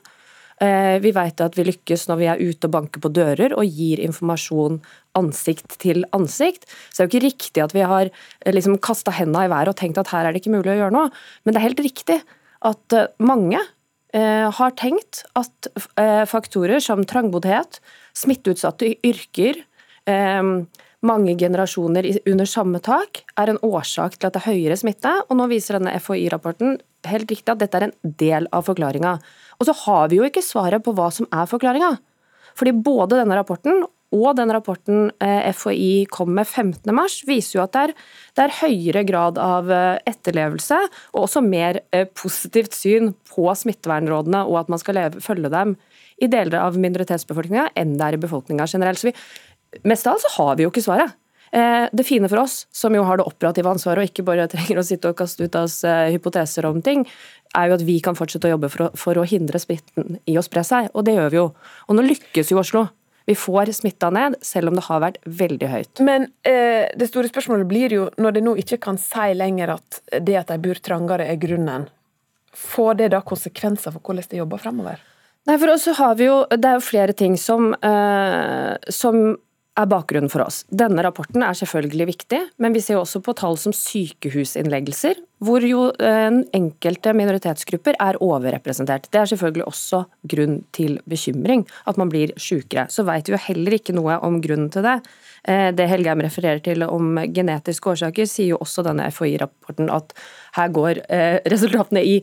Eh, 0.61 0.97
Vi 0.99 1.11
vet 1.13 1.41
at 1.41 1.57
vi 1.57 1.67
lykkes 1.67 2.07
når 2.09 2.17
vi 2.17 2.29
er 2.31 2.41
ute 2.41 2.65
og 2.65 2.73
banker 2.73 3.01
på 3.03 3.11
dører 3.13 3.53
og 3.53 3.65
gir 3.65 4.01
informasjon 4.01 4.79
ansikt 5.17 5.77
til 5.81 6.03
ansikt. 6.17 6.65
Så 6.89 6.97
det 6.97 7.03
er 7.03 7.07
jo 7.07 7.11
ikke 7.13 7.27
riktig 7.27 7.63
at 7.63 7.75
vi 7.77 7.85
har 7.85 8.09
eh, 8.09 8.53
liksom 8.53 8.79
kasta 8.81 9.13
henda 9.13 9.45
i 9.45 9.51
været 9.53 9.73
og 9.73 9.77
tenkt 9.77 10.01
at 10.01 10.09
her 10.13 10.25
er 10.25 10.33
det 10.33 10.41
ikke 10.41 10.55
mulig 10.57 10.73
å 10.73 10.79
gjøre 10.81 10.95
noe. 10.97 11.11
Men 11.45 11.53
det 11.53 11.61
er 11.61 11.67
helt 11.69 11.85
riktig 11.85 12.21
at 12.65 12.97
eh, 12.97 13.09
mange 13.21 13.61
har 14.17 14.71
tenkt 14.79 15.19
at 15.37 15.67
faktorer 16.31 16.79
som 16.81 17.03
trangboddhet, 17.05 17.81
smitteutsatte 18.17 18.87
yrker, 19.05 19.59
mange 21.05 21.35
generasjoner 21.37 22.07
under 22.25 22.49
samme 22.49 22.79
tak 22.81 23.21
er 23.37 23.51
en 23.51 23.59
årsak 23.61 24.15
til 24.15 24.29
at 24.29 24.37
det 24.37 24.41
er 24.41 24.55
høyere 24.55 24.77
smitte. 24.79 25.11
Og 25.27 25.37
nå 25.37 25.45
viser 25.51 25.77
denne 25.77 25.93
FHI-rapporten 25.99 26.79
helt 27.05 27.29
riktig 27.29 27.53
at 27.53 27.61
dette 27.61 27.77
er 27.77 27.89
en 27.89 28.15
del 28.23 28.47
av 28.55 28.65
forklaringa. 28.67 29.17
Og 29.57 29.69
så 29.69 29.75
har 29.85 30.09
vi 30.11 30.19
jo 30.19 30.27
ikke 30.27 30.45
svaret 30.45 30.83
på 30.85 30.93
hva 30.97 31.09
som 31.13 31.27
er 31.33 31.49
forklaringa. 31.49 31.95
Fordi 32.57 32.73
både 32.73 33.19
denne 33.19 33.37
rapporten 33.37 33.85
og 34.15 34.37
den 34.37 34.51
rapporten 34.55 35.09
eh, 35.23 35.49
FHI 35.51 36.07
kom 36.11 36.31
med 36.37 36.47
15.3, 36.47 37.25
viser 37.27 37.57
jo 37.57 37.63
at 37.65 37.73
det 37.73 37.81
er, 37.89 37.93
det 38.37 38.45
er 38.45 38.55
høyere 38.61 39.03
grad 39.07 39.39
av 39.41 39.71
eh, 39.73 39.99
etterlevelse, 40.07 40.79
og 41.11 41.25
også 41.25 41.43
mer 41.43 41.81
eh, 41.91 42.07
positivt 42.07 42.77
syn 42.77 43.11
på 43.27 43.49
smittevernrådene, 43.51 44.45
og 44.47 44.61
at 44.61 44.71
man 44.71 44.79
skal 44.79 44.99
leve, 45.01 45.23
følge 45.23 45.51
dem 45.51 45.75
i 46.23 46.31
deler 46.31 46.61
av 46.63 46.79
minoritetsbefolkninga 46.79 47.73
enn 47.77 47.97
det 47.99 48.07
er 48.07 48.17
i 48.17 48.23
befolkninga 48.23 48.69
generelt. 48.71 49.01
Så 49.01 49.11
vi, 49.11 49.15
mest 49.91 50.07
av 50.07 50.15
alt 50.15 50.23
så 50.23 50.35
har 50.39 50.55
vi 50.55 50.65
jo 50.65 50.71
ikke 50.71 50.87
svaret. 50.87 51.23
Det 51.47 52.03
fine 52.03 52.27
for 52.27 52.41
oss, 52.41 52.65
som 52.75 52.91
jo 52.91 53.05
har 53.07 53.19
det 53.19 53.25
operative 53.29 53.69
ansvaret 53.71 54.01
og 54.01 54.09
ikke 54.09 54.25
bare 54.27 54.49
trenger 54.51 54.81
å 54.81 54.83
sitte 54.83 55.13
og 55.13 55.19
kaste 55.19 55.45
ut 55.45 55.55
av 55.55 55.69
oss 55.69 55.77
hypoteser 56.11 56.67
om 56.67 56.81
ting, 56.83 57.05
er 57.55 57.69
jo 57.69 57.77
at 57.77 57.85
vi 57.87 57.97
kan 58.03 58.17
fortsette 58.17 58.49
å 58.49 58.55
jobbe 58.55 58.69
for 58.73 58.87
å, 58.87 58.91
for 58.97 59.19
å 59.19 59.25
hindre 59.27 59.59
smitten 59.61 60.19
i 60.25 60.37
å 60.39 60.45
spre 60.45 60.63
seg. 60.67 60.89
Og 60.93 61.05
det 61.07 61.17
gjør 61.17 61.33
vi 61.33 61.39
jo. 61.39 61.49
Og 61.87 61.97
nå 61.97 62.05
lykkes 62.07 62.53
jo 62.53 62.61
Oslo. 62.61 62.87
Vi 63.27 63.35
får 63.35 63.73
smitta 63.75 64.07
ned, 64.15 64.37
selv 64.41 64.71
om 64.71 64.77
det 64.77 64.85
har 64.85 65.01
vært 65.03 65.17
veldig 65.25 65.67
høyt. 65.67 66.01
Men 66.07 66.29
eh, 66.47 66.87
det 66.95 67.09
store 67.09 67.27
spørsmålet 67.27 67.67
blir 67.67 67.91
jo, 67.91 68.05
når 68.15 68.37
de 68.37 68.43
nå 68.45 68.53
ikke 68.61 68.79
kan 68.85 68.99
si 69.01 69.33
lenger 69.35 69.73
at 69.75 69.99
det 70.23 70.37
at 70.39 70.53
de 70.53 70.61
bor 70.63 70.79
trangere 70.79 71.27
er 71.27 71.41
grunnen, 71.41 71.89
får 72.55 73.01
det 73.01 73.09
da 73.11 73.19
konsekvenser 73.27 73.91
for 73.91 73.99
hvordan 73.99 74.31
de 74.31 74.39
jobber 74.39 74.63
fremover? 74.63 75.03
Nei, 75.47 75.57
for 75.59 75.71
oss 75.73 75.83
så 75.87 75.95
har 75.99 76.15
vi 76.19 76.27
jo, 76.27 76.41
Det 76.49 76.69
er 76.69 76.79
jo 76.79 76.83
flere 76.87 77.13
ting 77.15 77.35
som, 77.39 77.73
eh, 77.75 78.75
som 78.87 79.37
er 79.77 79.87
bakgrunnen 79.89 80.31
for 80.31 80.43
oss. 80.45 80.63
Denne 80.73 81.03
rapporten 81.05 81.43
er 81.45 81.57
selvfølgelig 81.57 82.07
viktig, 82.09 82.39
men 82.63 82.73
vi 82.75 82.81
ser 82.83 82.99
også 82.99 83.21
på 83.25 83.35
tall 83.37 83.57
som 83.61 83.73
sykehusinnleggelser, 83.75 85.19
hvor 85.45 85.61
jo 85.65 85.87
eh, 86.01 86.39
enkelte 86.57 87.13
minoritetsgrupper 87.17 87.99
er 88.01 88.17
overrepresentert. 88.25 89.05
Det 89.13 89.21
er 89.21 89.29
selvfølgelig 89.29 89.67
også 89.69 90.01
grunn 90.33 90.57
til 90.73 90.97
bekymring, 91.09 91.67
at 91.85 91.99
man 92.01 92.09
blir 92.09 92.33
sykere. 92.41 92.87
Så 92.89 93.05
vet 93.07 93.29
vi 93.29 93.35
jo 93.35 93.43
heller 93.45 93.77
ikke 93.77 93.95
noe 93.97 94.17
om 94.25 94.41
grunnen 94.41 94.71
til 94.73 94.87
det. 94.87 94.97
Eh, 95.45 95.69
Det 95.77 95.89
Helgheim 95.91 96.25
refererer 96.25 96.63
til 96.65 96.83
om 96.87 97.21
genetiske 97.33 97.93
årsaker, 97.93 98.25
sier 98.25 98.55
jo 98.55 98.61
også 98.65 98.85
denne 98.87 99.05
FHI-rapporten 99.13 99.93
at 99.93 100.17
her 100.57 100.73
går 100.73 101.05
eh, 101.05 101.37
resultatene 101.45 102.01
i 102.01 102.19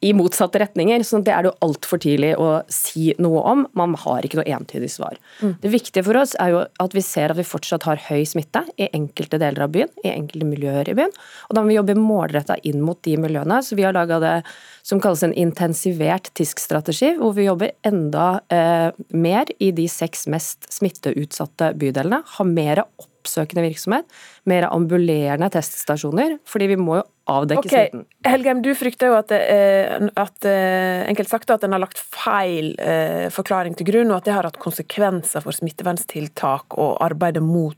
i 0.00 0.12
motsatte 0.14 0.60
retninger. 0.62 1.02
så 1.02 1.18
det 1.24 1.32
er 1.34 1.42
det 1.42 1.50
jo 1.50 1.66
altfor 1.66 1.98
tidlig 2.02 2.34
å 2.38 2.62
si 2.70 3.12
noe 3.18 3.42
om. 3.50 3.64
Man 3.78 3.96
har 3.98 4.26
ikke 4.26 4.38
noe 4.38 4.46
entydig 4.46 4.90
svar. 4.92 5.18
Det 5.62 5.72
viktige 5.72 6.04
for 6.06 6.20
oss 6.20 6.36
er 6.38 6.52
jo 6.54 6.62
at 6.84 6.94
vi 6.94 7.02
ser 7.02 7.34
at 7.34 7.40
vi 7.40 7.46
fortsatt 7.46 7.86
har 7.88 8.00
høy 8.08 8.22
smitte 8.28 8.62
i 8.78 8.88
enkelte 8.92 9.40
deler 9.42 9.66
av 9.66 9.74
byen, 9.74 9.90
i 10.04 10.12
enkelte 10.12 10.46
miljøer 10.46 10.92
i 10.92 10.96
byen. 10.98 11.14
Og 11.48 11.56
da 11.56 11.62
må 11.62 11.72
vi 11.72 11.78
jobbe 11.80 11.98
målretta 11.98 12.58
inn 12.62 12.82
mot 12.84 13.00
de 13.02 13.16
miljøene. 13.18 13.60
Så 13.64 13.78
vi 13.78 13.86
har 13.86 13.96
laga 13.96 14.20
det 14.22 14.36
som 14.86 15.02
kalles 15.02 15.24
en 15.26 15.34
intensivert 15.36 16.30
TISK-strategi, 16.38 17.16
hvor 17.18 17.34
vi 17.36 17.48
jobber 17.48 17.74
enda 17.88 18.40
eh, 18.54 18.90
mer 19.10 19.50
i 19.58 19.72
de 19.74 19.88
seks 19.90 20.28
mest 20.30 20.70
smitteutsatte 20.72 21.74
bydelene. 21.78 22.22
Har 22.38 22.48
mer 22.48 22.86
oppsøkende 23.28 23.64
virksomhet, 23.66 24.08
mer 24.48 24.68
ambulerende 24.70 25.50
teststasjoner, 25.52 26.38
fordi 26.48 26.70
vi 26.72 26.78
må 26.80 26.98
jo 27.00 27.04
avdekke 27.28 27.66
Ok, 27.66 27.74
smitten. 27.74 28.06
Helgheim, 28.26 28.62
du 28.64 28.72
frykter 28.78 29.12
jo 29.12 29.18
at, 29.18 29.34
eh, 29.36 30.08
at 30.16 30.48
eh, 30.48 31.04
enkelt 31.10 31.28
sagt 31.28 31.52
at 31.52 31.66
en 31.66 31.76
har 31.76 31.84
lagt 31.84 32.00
feil 32.00 32.72
eh, 32.80 33.28
forklaring 33.34 33.76
til 33.76 33.90
grunn, 33.90 34.10
og 34.12 34.22
at 34.22 34.30
det 34.30 34.36
har 34.38 34.48
hatt 34.48 34.60
konsekvenser 34.62 35.44
for 35.44 35.56
smittevernstiltak 35.56 36.78
og 36.80 36.96
arbeidet 37.04 37.44
mot 37.44 37.76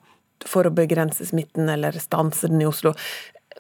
for 0.49 0.65
å 0.65 0.73
begrense 0.73 1.27
smitten 1.29 1.69
eller 1.69 1.99
stanse 2.01 2.49
den 2.49 2.63
i 2.63 2.69
Oslo. 2.69 2.95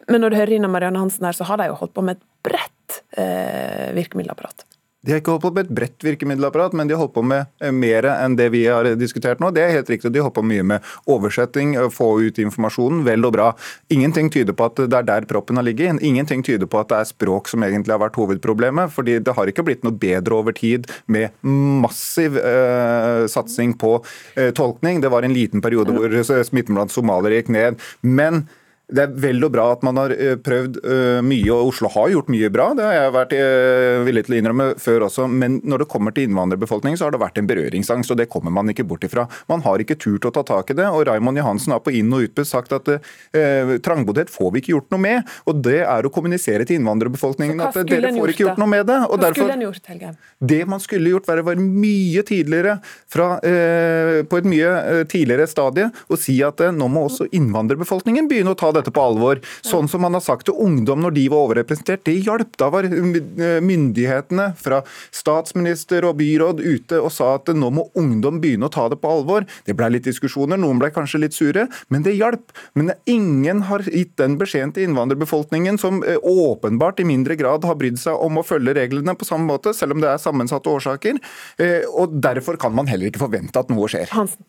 Men 0.08 0.22
når 0.22 0.32
du 0.32 0.40
hører 0.40 0.56
Ina 0.56 0.70
Marianne 0.70 1.02
Hansen 1.02 1.26
her, 1.28 1.36
så 1.36 1.44
har 1.50 1.60
de 1.60 1.68
jo 1.68 1.78
holdt 1.82 1.92
på 1.96 2.04
med 2.06 2.16
et 2.16 2.26
bredt 2.46 3.02
eh, 3.20 3.90
virkemiddelapparat. 3.98 4.64
De 5.00 5.14
har 5.14 5.22
ikke 5.22 5.32
holdt 5.32 5.44
på 5.46 5.50
med 5.56 5.64
et 5.64 5.72
bredt 5.78 6.04
virkemiddelapparat, 6.04 6.74
men 6.76 6.88
de 6.88 6.92
har 6.92 7.00
holdt 7.00 7.14
på 7.14 7.22
med 7.24 7.48
eh, 7.64 7.72
mer 7.72 8.04
enn 8.12 8.34
det 8.36 8.50
vi 8.52 8.66
har 8.66 8.84
diskutert 9.00 9.40
nå. 9.40 9.48
Det 9.56 9.62
er 9.64 9.72
helt 9.78 9.88
riktig. 9.88 10.12
De 10.12 10.20
har 10.20 10.28
holdt 10.28 10.36
på 10.36 10.44
mye 10.44 10.66
med 10.74 10.90
oversetting, 11.08 11.72
få 11.94 12.10
ut 12.26 12.40
informasjonen. 12.42 13.00
Vel 13.06 13.24
og 13.24 13.32
bra. 13.38 13.48
Ingenting 13.92 14.28
tyder 14.32 14.56
på 14.56 14.68
at 14.68 14.82
det 14.84 14.98
er 14.98 15.08
der 15.08 15.28
proppen 15.30 15.56
har 15.56 15.64
ligget. 15.64 16.02
Ingenting 16.04 16.44
tyder 16.44 16.68
på 16.68 16.82
at 16.82 16.92
det 16.92 17.00
er 17.00 17.08
språk 17.08 17.48
som 17.48 17.64
egentlig 17.64 17.96
har 17.96 18.02
vært 18.04 18.20
hovedproblemet. 18.20 18.92
fordi 18.92 19.18
det 19.24 19.34
har 19.36 19.48
ikke 19.48 19.64
blitt 19.64 19.84
noe 19.86 19.96
bedre 19.96 20.36
over 20.36 20.52
tid 20.52 20.88
med 21.06 21.30
massiv 21.44 22.36
eh, 22.36 23.24
satsing 23.30 23.76
på 23.80 23.96
eh, 24.36 24.52
tolkning. 24.52 25.00
Det 25.00 25.08
var 25.12 25.24
en 25.24 25.36
liten 25.36 25.64
periode 25.64 25.96
hvor 25.96 26.20
smitten 26.44 26.76
blant 26.76 26.92
somaliere 26.92 27.40
gikk 27.40 27.54
ned. 27.56 27.80
Men 28.02 28.44
Det 28.90 29.04
er 29.04 29.12
vel 29.22 29.46
og 29.46 29.52
bra 29.54 29.66
at 29.74 29.84
man 29.86 29.98
har 30.00 30.12
eh, 30.14 30.36
prøvd 30.40 30.80
uh, 30.82 31.20
mye, 31.24 31.50
og 31.54 31.70
Oslo 31.70 31.90
har 31.94 32.10
gjort 32.12 32.30
mye 32.32 32.50
bra. 32.52 32.70
Det 32.76 32.86
har 32.86 32.96
jeg 32.96 33.14
vært 33.14 33.34
uh, 33.38 34.02
villig 34.06 34.24
til 34.26 34.34
å 34.34 34.40
innrømme 34.40 34.66
før 34.82 35.06
også. 35.06 35.26
Men 35.30 35.60
når 35.62 35.84
det 35.84 35.88
kommer 35.92 36.14
til 36.16 36.26
innvandrerbefolkningen, 36.28 36.98
så 36.98 37.06
har 37.06 37.14
det 37.14 37.22
vært 37.22 37.38
en 37.40 37.50
berøringsangst, 37.50 38.10
og 38.10 38.18
det 38.18 38.28
kommer 38.32 38.54
man 38.54 38.72
ikke 38.72 38.86
bort 38.90 39.06
ifra. 39.06 39.26
Man 39.50 39.62
har 39.66 39.82
ikke 39.82 39.98
turt 40.00 40.26
å 40.26 40.32
ta 40.34 40.44
tak 40.46 40.72
i 40.74 40.78
det, 40.78 40.88
og 40.90 41.04
Raymond 41.08 41.38
Johansen 41.38 41.74
har 41.76 41.82
på 41.84 41.94
inn- 41.96 42.10
og 42.16 42.26
utpust 42.26 42.56
sagt 42.56 42.74
at 42.74 42.90
eh, 42.90 43.76
trangboddhet 43.84 44.32
får 44.32 44.50
vi 44.54 44.64
ikke 44.64 44.74
gjort 44.74 44.90
noe 44.96 45.04
med. 45.04 45.30
Og 45.50 45.62
det 45.62 45.80
er 45.84 46.06
å 46.06 46.12
kommunisere 46.12 46.66
til 46.66 46.80
innvandrerbefolkningen 46.80 47.62
at 47.68 47.78
dere 47.86 48.12
får 48.16 48.34
ikke 48.34 48.46
gjort 48.48 48.60
noe 48.62 48.72
med 48.74 48.88
det. 48.90 48.98
Og 49.06 49.16
hva 49.16 49.22
derfor, 49.28 49.44
skulle 49.44 49.58
en 49.58 49.66
gjort, 49.68 49.92
Helge? 49.92 50.12
Det 50.50 50.60
man 50.66 50.82
skulle 50.82 51.14
gjort, 51.14 51.30
var 51.30 51.42
å 51.42 51.46
være 51.46 51.62
mye 51.62 52.26
tidligere 52.26 52.78
fra, 53.10 53.30
på 53.40 54.40
et 54.40 54.48
mye 54.48 55.04
tidligere 55.10 55.46
stadie 55.50 55.90
og 56.08 56.18
si 56.20 56.38
at 56.44 56.62
nå 56.74 56.88
må 56.90 57.04
også 57.06 57.28
innvandrerbefolkningen 57.36 58.28
begynne 58.30 58.54
å 58.54 58.58
ta 58.58 58.70
dette 58.80 58.94
på 58.94 59.04
alvor. 59.04 59.40
Sånn 59.66 59.88
som 59.90 60.04
man 60.04 60.16
har 60.16 60.24
sagt 60.24 60.48
til 60.48 60.58
ungdom 60.60 61.04
når 61.04 61.16
de 61.16 61.26
var 61.32 61.46
overrepresentert. 61.46 62.04
Det 62.08 62.16
hjalp. 62.26 62.56
Da 62.60 62.70
var 62.72 62.88
myndighetene 62.90 64.50
fra 64.60 64.82
statsminister 65.14 66.06
og 66.08 66.18
byråd 66.20 66.62
ute 66.64 67.00
og 67.00 67.12
sa 67.14 67.34
at 67.38 67.50
nå 67.54 67.70
må 67.74 67.86
ungdom 67.98 68.40
begynne 68.42 68.68
å 68.68 68.72
ta 68.72 68.88
det 68.90 69.00
på 69.00 69.10
alvor. 69.10 69.46
Det 69.66 69.76
ble 69.78 69.90
litt 69.94 70.08
diskusjoner, 70.08 70.60
noen 70.60 70.80
ble 70.80 70.90
kanskje 70.94 71.22
litt 71.24 71.36
sure, 71.36 71.66
men 71.92 72.04
det 72.06 72.16
hjalp. 72.18 72.54
Men 72.78 72.94
ingen 73.10 73.64
har 73.68 73.84
gitt 73.86 74.16
den 74.20 74.36
beskjeden 74.40 74.74
til 74.76 74.88
innvandrerbefolkningen, 74.88 75.78
som 75.80 76.02
eh, 76.04 76.20
åpenbart 76.20 77.00
i 77.02 77.08
mindre 77.08 77.36
grad 77.40 77.66
har 77.68 77.78
brydd 77.80 78.00
seg 78.00 78.18
om 78.20 78.40
å 78.40 78.46
følge 78.46 78.76
reglene 78.76 79.16
på 79.18 79.28
samme 79.28 79.48
måte, 79.50 79.74
selv 79.76 79.96
om 79.96 80.04
det 80.04 80.12
er 80.12 80.22
sammensatte 80.22 80.72
årsaker. 80.72 81.20
Eh, 81.60 81.84
og 81.90 82.18
Derfor 82.20 82.58
kan 82.60 82.74
man 82.76 82.88
heller 82.90 83.10
ikke 83.10 83.24
forvente 83.24 83.60
at 83.60 83.70
noe 83.72 83.88
skjer. 83.90 84.10
Hansen. 84.14 84.44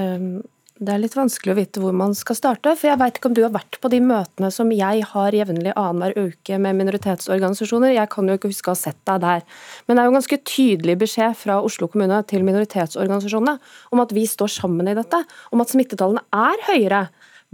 Um, 0.00 0.42
det 0.80 0.94
er 0.94 1.00
litt 1.02 1.16
vanskelig 1.16 1.52
å 1.52 1.58
vite 1.58 1.80
hvor 1.82 1.92
man 1.92 2.14
skal 2.16 2.38
starte. 2.38 2.72
For 2.78 2.88
jeg 2.88 2.98
veit 3.02 3.18
ikke 3.18 3.28
om 3.28 3.34
du 3.36 3.42
har 3.44 3.52
vært 3.52 3.76
på 3.82 3.90
de 3.92 3.98
møtene 4.00 4.48
som 4.54 4.70
jeg 4.72 5.04
har 5.10 5.36
jevnlig 5.36 5.74
annenhver 5.76 6.30
uke 6.30 6.56
med 6.56 6.78
minoritetsorganisasjoner. 6.78 7.92
Jeg 7.92 8.08
kan 8.14 8.30
jo 8.30 8.38
ikke 8.38 8.48
huske 8.48 8.72
å 8.72 8.74
ha 8.74 8.80
sett 8.80 8.96
deg 9.10 9.20
der. 9.20 9.44
Men 9.84 9.98
det 9.98 10.02
er 10.02 10.08
jo 10.08 10.14
ganske 10.16 10.38
tydelig 10.48 10.96
beskjed 11.02 11.36
fra 11.36 11.58
Oslo 11.60 11.90
kommune 11.92 12.22
til 12.30 12.46
minoritetsorganisasjonene 12.48 13.58
om 13.92 14.04
at 14.06 14.14
vi 14.16 14.24
står 14.30 14.54
sammen 14.56 14.88
i 14.88 14.96
dette. 14.96 15.20
Om 15.52 15.64
at 15.66 15.74
smittetallene 15.74 16.24
er 16.32 16.64
høyere 16.70 17.02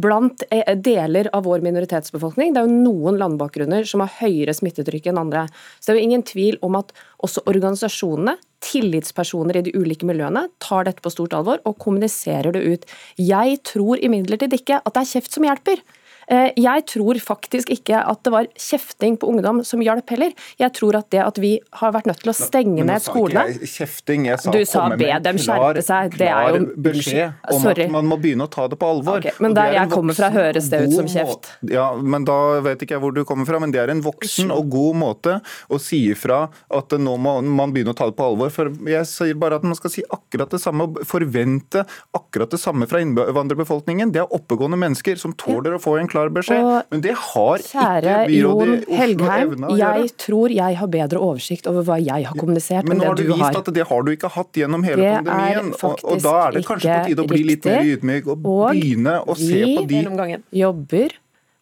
blant 0.02 0.42
eh, 0.50 0.76
deler 0.76 1.28
av 1.32 1.46
vår 1.48 1.62
minoritetsbefolkning. 1.64 2.52
Det 2.52 2.60
er 2.60 2.68
jo 2.68 2.82
noen 2.84 3.18
landbakgrunner 3.20 3.86
som 3.88 4.02
har 4.04 4.12
høyere 4.20 4.54
smittetrykk 4.56 5.10
enn 5.10 5.20
andre. 5.22 5.46
Så 5.80 5.88
det 5.88 5.94
er 5.94 6.00
jo 6.00 6.08
ingen 6.10 6.26
tvil 6.26 6.58
om 6.66 6.78
at 6.78 6.92
også 7.24 7.46
organisasjonene, 7.48 8.36
tillitspersoner 8.66 9.60
i 9.60 9.66
de 9.66 9.74
ulike 9.76 10.08
miljøene, 10.08 10.46
tar 10.64 10.88
dette 10.88 11.04
på 11.04 11.12
stort 11.12 11.36
alvor 11.36 11.60
og 11.68 11.78
kommuniserer 11.82 12.56
det 12.56 12.64
ut. 12.64 12.88
Jeg 13.20 13.60
tror 13.68 14.00
imidlertid 14.02 14.56
ikke 14.56 14.80
at 14.82 14.96
det 14.96 15.04
er 15.04 15.12
kjeft 15.16 15.36
som 15.36 15.46
hjelper. 15.46 15.82
Eh, 16.26 16.50
jeg 16.58 16.86
tror 16.90 17.20
faktisk 17.22 17.70
ikke 17.70 18.00
at 18.02 18.22
det 18.26 18.32
var 18.34 18.48
kjefting 18.58 19.18
på 19.20 19.28
ungdom 19.30 19.62
som 19.66 19.82
hjalp 19.84 20.10
heller. 20.10 20.32
Jeg 20.58 20.74
tror 20.74 20.98
at 20.98 21.10
det 21.14 21.22
at 21.22 21.38
vi 21.42 21.52
har 21.80 21.94
vært 21.94 22.08
nødt 22.10 22.22
til 22.24 22.32
å 22.32 22.36
stenge 22.36 22.86
ned 22.86 23.04
skolene 23.04 23.44
jeg 23.52 23.70
kjefting, 23.70 24.26
jeg 24.26 24.40
sa 24.42 24.54
Du 24.54 24.62
sa 24.66 24.86
be 24.98 25.10
dem 25.22 25.38
skjerpe 25.40 25.82
seg. 25.84 26.16
Det 26.18 26.28
er 26.32 26.56
jo 26.56 26.62
beskjed 26.88 27.52
om 27.52 27.62
Sorry. 27.62 27.86
at 27.86 27.94
man 27.94 28.08
må 28.10 28.18
begynne 28.20 28.46
å 28.48 28.50
ta 28.50 28.66
det 28.70 28.78
på 28.80 28.88
alvor. 28.96 29.20
Okay, 29.22 29.36
men 29.42 29.54
der 29.56 29.76
jeg 29.76 29.92
kommer 29.92 30.16
fra, 30.18 30.30
høres 30.34 30.70
det 30.72 30.82
ut 30.86 30.96
som 30.96 31.10
kjeft. 31.10 31.52
Ja, 31.70 31.88
men 31.96 32.26
Da 32.26 32.58
vet 32.64 32.82
ikke 32.82 32.96
jeg 32.96 33.02
hvor 33.04 33.14
du 33.14 33.22
kommer 33.28 33.46
fra, 33.46 33.60
men 33.62 33.70
det 33.74 33.80
er 33.84 33.92
en 33.92 34.02
voksen 34.02 34.50
og 34.50 34.66
god 34.72 34.98
måte 34.98 35.36
å 35.70 35.78
si 35.82 36.02
ifra 36.10 36.46
at 36.74 36.96
nå 36.98 37.14
må 37.22 37.36
man 37.46 37.74
begynne 37.74 37.94
å 37.94 37.98
ta 37.98 38.08
det 38.10 38.16
på 38.18 38.26
alvor. 38.26 38.50
For 38.50 38.72
Jeg 38.90 39.06
sier 39.10 39.38
bare 39.38 39.60
at 39.60 39.66
man 39.66 39.78
skal 39.78 39.92
si 39.94 40.02
akkurat 40.10 40.50
det 40.50 40.60
samme, 40.62 40.88
og 40.88 41.00
forvente 41.06 41.84
akkurat 42.16 42.50
det 42.50 42.60
samme 42.62 42.88
fra 42.90 43.00
innvandrerbefolkningen. 43.04 44.10
Det 44.14 44.24
er 44.24 44.34
oppegående 44.34 44.78
mennesker 44.80 45.20
som 45.20 45.34
tåler 45.38 45.76
å 45.76 45.82
få 45.82 45.96
en 46.00 46.10
klar 46.16 46.32
beskjed. 46.34 46.64
Og 46.64 46.94
men 46.94 47.04
det 47.04 47.14
har 47.20 47.62
ikke 47.62 48.16
byrådet 48.30 48.76
i 48.88 48.98
Oslo 49.04 49.30
evna 49.36 49.70
å 49.70 49.78
gjøre. 49.78 50.02
Jeg 50.02 50.14
tror 50.24 50.54
jeg 50.56 50.80
har 50.80 50.90
bedre 50.96 51.22
oversikt 51.28 51.70
over 51.70 51.86
hva 51.86 52.00
jeg 52.00 52.28
har 52.28 52.40
kommunisert 52.40 52.88
men 52.88 52.96
enn 52.96 53.04
det 53.04 53.06
du 53.06 53.06
har. 53.06 53.16
Men 53.16 53.32
nå 53.32 53.38
har 53.38 53.52
du 53.52 53.60
vist 53.60 53.60
at 53.62 53.72
det 53.78 53.86
har 53.90 54.06
du 54.06 54.12
ikke 54.14 54.32
hatt 54.36 54.60
gjennom 54.62 54.86
hele 54.86 55.04
det 55.04 55.14
pandemien. 55.20 55.72
Og, 55.76 56.04
og, 56.04 56.20
da 56.24 56.34
er 56.42 56.56
det 56.56 56.66
kanskje 56.66 56.92
på 56.92 57.10
tide 57.12 57.26
å 57.26 57.30
bli 57.30 57.42
litt 57.52 57.70
mer 57.70 57.90
ydmyk 57.94 58.30
og, 58.30 58.36
og 58.36 58.68
begynne 58.74 59.16
å 59.22 59.38
se 59.38 59.62
på 59.76 59.88
de 59.90 60.04
Vi 60.16 60.62
jobber 60.62 61.18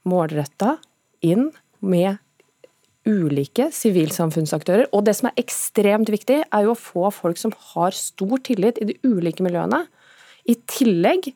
målretta 0.09 0.77
inn 1.25 1.49
med 1.85 2.21
ulike 3.05 3.69
sivilsamfunnsaktører. 3.75 4.89
Og 4.97 5.05
det 5.07 5.17
som 5.19 5.29
er 5.29 5.41
ekstremt 5.41 6.11
viktig, 6.13 6.41
er 6.45 6.67
jo 6.67 6.73
å 6.73 6.79
få 6.79 7.11
folk 7.13 7.41
som 7.41 7.53
har 7.75 7.97
stor 7.97 8.41
tillit 8.45 8.81
i 8.81 8.89
de 8.93 8.99
ulike 9.05 9.45
miljøene. 9.45 9.85
I 10.49 10.57
tillegg 10.69 11.33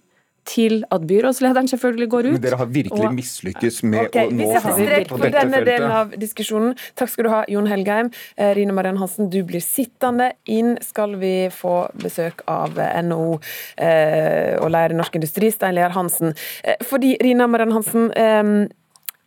til 0.49 0.83
at 0.95 1.05
byrådslederen 1.09 1.69
selvfølgelig 1.69 2.09
går 2.15 2.29
ut. 2.29 2.37
Men 2.39 2.45
dere 2.45 2.61
har 2.61 2.71
virkelig 2.73 3.11
mislykkes 3.17 3.83
med 3.85 4.07
okay, 4.07 4.29
å 4.31 4.35
nå 4.35 4.49
fram 4.65 4.81
på 5.11 5.21
dette 5.23 5.35
denne 5.37 5.63
delen 5.67 5.95
av 6.01 6.15
diskusjonen. 6.21 6.75
Takk 6.99 7.13
skal 7.13 7.29
du 7.29 7.33
ha, 7.33 7.43
Jon 7.53 7.69
Helgheim. 7.71 8.11
Eh, 8.37 8.55
Rine 8.57 8.77
Mariann 8.77 9.01
Hansen, 9.03 9.31
du 9.33 9.41
blir 9.47 9.65
sittende. 9.65 10.33
Inn 10.49 10.77
skal 10.85 11.19
vi 11.21 11.35
få 11.55 11.77
besøk 12.01 12.45
av 12.51 12.79
NHO 12.79 13.39
eh, 13.77 14.57
og 14.59 14.73
leder 14.73 14.97
i 14.97 14.99
Norsk 14.99 15.21
Industri, 15.21 15.53
Stein 15.55 15.77
Lear 15.79 15.95
Hansen. 15.97 16.35
Eh, 16.65 16.81
fordi, 16.89 17.17
Rina 17.25 17.49
Mariann 17.51 17.77
Hansen, 17.77 18.11
eh, 18.17 18.55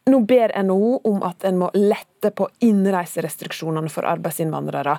nå 0.09 0.19
ber 0.25 0.53
NHO 0.63 1.01
om 1.07 1.21
at 1.27 1.45
en 1.45 1.59
må 1.61 1.69
lette 1.77 2.31
på 2.33 2.47
innreiserestriksjonene 2.65 3.91
for 3.93 4.07
arbeidsinnvandrere. 4.09 4.97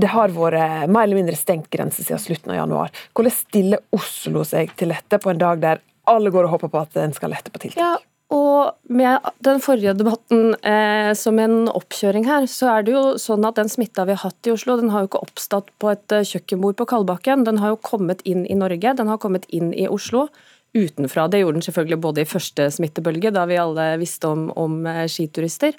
Det 0.00 0.10
har 0.14 0.34
vært 0.34 0.90
mer 0.90 1.06
eller 1.06 1.20
mindre 1.20 1.38
stengt 1.38 1.70
grense 1.72 2.02
siden 2.02 2.22
slutten 2.22 2.54
av 2.54 2.64
januar. 2.64 2.94
Hvordan 3.14 3.36
stiller 3.36 3.84
Oslo 3.94 4.42
seg 4.48 4.74
til 4.78 4.94
dette 4.94 5.20
på 5.22 5.30
en 5.30 5.42
dag 5.42 5.62
der 5.62 5.84
alle 6.10 6.34
går 6.34 6.48
og 6.48 6.56
håper 6.56 6.72
på 6.72 6.82
at 6.82 6.98
en 7.00 7.14
skal 7.16 7.32
lette 7.32 7.54
på 7.54 7.62
tiltak? 7.62 7.80
Ja, 7.80 7.94
og 8.34 8.74
med 8.90 9.26
den 9.44 9.60
forrige 9.62 9.92
debatten 9.98 10.54
eh, 10.66 11.12
som 11.18 11.38
en 11.38 11.68
oppkjøring 11.70 12.26
her, 12.26 12.48
så 12.50 12.72
er 12.72 12.86
det 12.86 12.94
jo 12.94 13.02
sånn 13.20 13.44
at 13.46 13.60
den 13.60 13.70
smitta 13.70 14.06
vi 14.08 14.16
har 14.16 14.24
hatt 14.24 14.48
i 14.48 14.54
Oslo, 14.54 14.78
den 14.80 14.90
har 14.94 15.04
jo 15.04 15.12
ikke 15.12 15.22
oppstått 15.26 15.70
på 15.78 15.92
et 15.92 16.14
eh, 16.14 16.26
kjøkkenbord 16.26 16.78
på 16.80 16.88
Kalbakken. 16.94 17.44
Den 17.46 17.60
har 17.62 17.74
jo 17.74 17.82
kommet 17.84 18.24
inn 18.26 18.42
i 18.48 18.56
Norge, 18.58 18.96
den 18.98 19.12
har 19.12 19.20
kommet 19.22 19.46
inn 19.54 19.70
i 19.76 19.86
Oslo 19.86 20.26
utenfra. 20.74 21.26
Det 21.30 21.40
gjorde 21.40 21.58
den 21.58 21.66
selvfølgelig 21.66 22.00
både 22.02 22.22
i 22.24 22.28
første 22.28 22.68
smittebølge, 22.74 23.32
da 23.34 23.44
vi 23.50 23.58
alle 23.60 23.86
visste 24.00 24.30
om, 24.30 24.48
om 24.58 24.80
eh, 24.90 25.04
skiturister, 25.10 25.76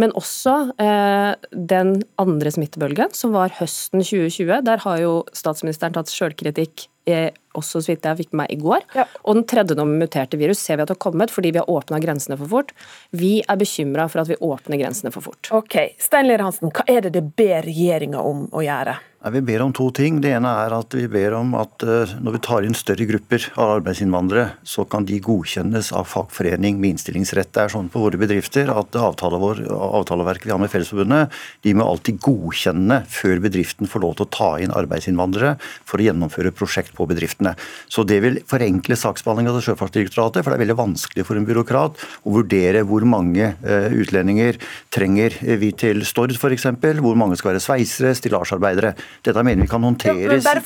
men 0.00 0.14
også 0.18 0.56
eh, 0.82 1.32
den 1.52 1.96
andre 2.22 2.52
smittebølgen, 2.54 3.14
som 3.16 3.34
var 3.36 3.54
høsten 3.58 4.04
2020. 4.04 4.60
Der 4.66 4.84
har 4.86 5.02
jo 5.02 5.16
statsministeren 5.36 5.96
tatt 5.96 6.12
sjølkritikk 6.12 6.86
eh, 7.10 7.30
også 7.58 7.82
så 7.82 7.94
vidt 7.94 8.06
jeg 8.06 8.20
fikk 8.22 8.32
med 8.32 8.44
meg 8.44 8.54
i 8.54 8.60
går. 8.60 8.86
Ja. 8.96 9.06
Og 9.24 9.38
den 9.38 9.46
tredje 9.48 9.76
nå 9.78 9.86
med 9.88 10.04
muterte 10.04 10.38
virus 10.40 10.62
ser 10.62 10.78
vi 10.78 10.86
at 10.86 10.92
det 10.92 10.98
har 10.98 11.04
kommet 11.08 11.32
fordi 11.32 11.54
vi 11.54 11.62
har 11.62 11.70
åpna 11.72 12.00
grensene 12.02 12.38
for 12.40 12.52
fort. 12.52 12.72
Vi 13.16 13.38
er 13.42 13.60
bekymra 13.60 14.08
for 14.12 14.22
at 14.22 14.30
vi 14.30 14.38
åpner 14.40 14.80
grensene 14.80 15.12
for 15.14 15.24
fort. 15.24 15.50
Ok, 15.56 15.78
Stein 16.02 16.28
Lier 16.28 16.44
Hansen, 16.44 16.72
hva 16.74 16.86
er 16.90 17.06
det 17.06 17.16
det 17.16 17.26
ber 17.36 17.66
regjeringa 17.66 18.22
om 18.22 18.46
å 18.52 18.64
gjøre? 18.64 18.98
Vi 19.26 19.40
ber 19.42 19.62
om 19.64 19.72
to 19.74 19.88
ting. 19.90 20.20
Det 20.22 20.30
ene 20.36 20.50
er 20.62 20.70
at 20.76 20.94
vi 20.94 21.06
ber 21.10 21.34
om 21.34 21.54
at 21.58 21.82
eh, 21.82 22.12
når 22.22 22.36
vi 22.36 22.40
tar 22.46 22.66
inn 22.66 22.76
større 22.78 23.08
grupper 23.08 23.42
av 23.56 23.72
arbeidsinnvandrere, 23.80 24.60
så 24.62 24.84
kan 24.86 25.06
de 25.08 25.18
godkjennes 25.24 25.88
av 25.96 26.06
fagforening 26.06 26.78
med 26.78 26.94
innstillingsrett. 26.94 27.50
Det 27.50 27.64
er 27.64 27.72
sånn 27.72 27.88
på 27.90 28.04
våre 28.04 28.20
bedrifter 28.20 28.70
at 28.70 28.94
vår, 28.94 29.64
avtaleverket 29.66 30.46
vi 30.46 30.54
har 30.54 30.60
med 30.62 30.70
Fellesforbundet, 30.70 31.34
de 31.66 31.74
må 31.74 31.88
alltid 31.88 32.20
godkjenne 32.22 33.00
før 33.10 33.42
bedriften 33.42 33.90
får 33.90 34.04
lov 34.04 34.14
til 34.14 34.28
å 34.28 34.34
ta 34.36 34.50
inn 34.62 34.76
arbeidsinnvandrere 34.76 35.56
for 35.82 35.98
å 35.98 36.06
gjennomføre 36.06 36.54
prosjekt 36.54 36.94
på 36.94 37.08
bedriftene. 37.46 37.54
Så 37.88 38.04
det 38.04 38.20
vil 38.24 38.38
forenkle 38.48 38.96
saksbehandlinga 38.98 39.54
til 39.56 39.64
Sjøfartsdirektoratet, 39.70 40.42
for 40.42 40.52
det 40.52 40.58
er 40.58 40.64
veldig 40.64 40.78
vanskelig 40.78 41.26
for 41.26 41.38
en 41.38 41.46
byråkrat 41.46 42.02
å 42.26 42.34
vurdere 42.34 42.82
hvor 42.86 43.06
mange 43.06 43.54
eh, 43.54 43.88
utlendinger 43.94 44.58
trenger 44.94 45.36
vi 45.60 45.72
til 45.72 46.04
Stord 46.06 46.34
f.eks., 46.36 46.66
hvor 47.00 47.18
mange 47.18 47.38
skal 47.38 47.54
være 47.54 47.62
sveisere, 47.62 48.14
stillasarbeidere. 48.16 48.94
Dette 49.24 49.46
mener 49.46 49.66
vi 49.66 49.70
kan 49.70 49.84
håndteres 49.86 50.46
ja, 50.46 50.56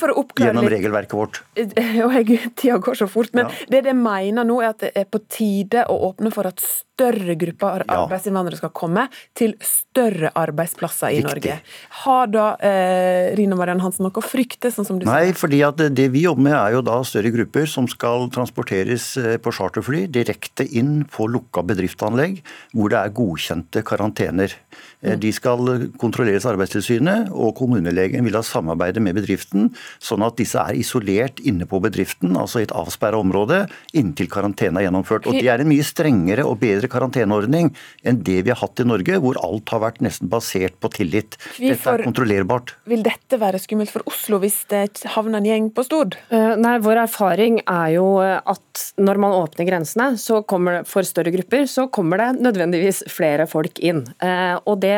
gjennom 0.41 0.69
regelverket 0.71 1.17
vårt. 1.17 1.41
Og 2.05 2.15
jeg, 2.17 2.39
Tida 2.55 2.79
går 2.81 3.01
så 3.03 3.09
fort, 3.11 3.33
men 3.37 3.47
ja. 3.47 3.67
det 3.75 3.85
de 3.89 3.97
mener 3.97 4.47
nå 4.47 4.61
er 4.61 4.73
at 4.73 4.81
det 4.81 4.93
er 4.97 5.09
på 5.11 5.21
tide 5.31 5.85
å 5.89 5.97
åpne 6.11 6.31
for 6.33 6.49
at 6.49 6.61
større 7.01 7.35
grupper 7.39 7.85
arbeidsinnvandrere 7.89 8.59
skal 8.59 8.71
komme 8.75 9.07
til 9.37 9.55
større 9.65 10.31
arbeidsplasser 10.37 11.15
i 11.15 11.21
Riktig. 11.21 11.29
Norge. 11.29 11.57
Har 12.03 12.29
da 12.31 12.47
eh, 12.61 13.31
Rina 13.37 13.57
Mariann 13.57 13.81
Hansen 13.83 14.05
noe 14.05 14.21
å 14.21 14.25
frykte, 14.25 14.71
sånn 14.73 14.87
som 14.87 14.99
du 15.01 15.07
Nei, 15.09 15.31
sier? 15.31 15.39
fordi 15.39 15.61
at 15.65 15.81
det 15.81 16.07
vi 16.13 16.25
jobber 16.27 16.45
med 16.49 16.57
er 16.57 16.70
jo 16.75 16.83
da 16.85 16.99
større 17.07 17.31
grupper 17.33 17.67
som 17.69 17.87
skal 17.89 18.29
transporteres 18.33 19.11
eh, 19.19 19.37
på 19.41 19.53
charterfly 19.55 20.05
direkte 20.11 20.65
inn 20.65 21.03
på 21.09 21.27
lukka 21.31 21.63
bedriftsanlegg 21.67 22.41
hvor 22.75 22.91
det 22.93 22.99
er 22.99 23.13
godkjente 23.17 23.83
karantener. 23.87 24.55
Eh, 25.01 25.17
de 25.19 25.31
skal 25.33 25.89
kontrolleres 26.01 26.45
av 26.45 26.55
Arbeidstilsynet, 26.55 27.31
og 27.33 27.55
kommunelegen 27.57 28.25
vil 28.27 28.37
ha 28.37 28.43
samarbeide 28.45 29.01
med 29.03 29.17
bedriften, 29.17 29.71
sånn 30.03 30.25
at 30.25 30.37
disse 30.39 30.61
er 30.61 30.77
isolert 30.77 31.41
inne 31.47 31.67
på 31.69 31.81
bedriften, 31.83 32.35
altså 32.37 32.61
i 32.61 32.67
et 32.67 32.75
avsperra 32.77 33.19
område, 33.21 33.63
inntil 33.97 34.29
karantene 34.31 34.81
er 34.81 34.87
gjennomført. 34.87 35.27
Og 35.29 35.39
Det 35.41 35.49
er 35.49 35.63
en 35.63 35.71
mye 35.71 35.85
strengere 35.85 36.45
og 36.47 36.59
bedre 36.61 36.89
karanteneordning 36.91 37.71
enn 38.05 38.21
det 38.21 38.41
vi 38.45 38.53
har 38.53 38.61
hatt 38.61 38.83
i 38.83 38.87
Norge, 38.87 39.17
hvor 39.23 39.39
alt 39.41 39.73
har 39.73 39.83
vært 39.83 40.01
nesten 40.05 40.29
basert 40.31 40.77
på 40.81 40.91
tillit. 40.93 41.37
Dette 41.57 41.95
er 41.95 42.05
kontrollerbart. 42.05 42.75
Vil 42.89 43.03
dette 43.05 43.39
være 43.41 43.61
skummelt 43.61 43.93
for 43.93 44.05
Oslo 44.09 44.41
hvis 44.41 44.61
det 44.71 45.03
havner 45.15 45.41
en 45.41 45.49
gjeng 45.49 45.69
på 45.73 45.85
Stord? 45.87 46.17
Uh, 46.31 46.50
nei, 46.59 46.75
Vår 46.83 47.03
erfaring 47.03 47.61
er 47.61 47.95
jo 47.95 48.05
at 48.21 48.83
når 49.01 49.21
man 49.21 49.37
åpner 49.37 49.67
grensene 49.69 50.11
så 50.21 50.41
kommer, 50.47 50.83
for 50.89 51.07
større 51.07 51.33
grupper, 51.33 51.67
så 51.69 51.87
kommer 51.93 52.21
det 52.21 52.29
nødvendigvis 52.41 53.03
flere 53.11 53.47
folk 53.49 53.81
inn. 53.83 54.05
Uh, 54.23 54.57
og 54.65 54.79
det 54.83 54.97